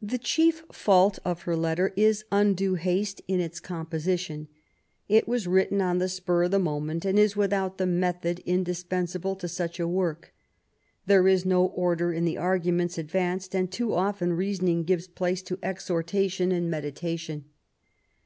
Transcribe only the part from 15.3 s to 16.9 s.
to ex hortation and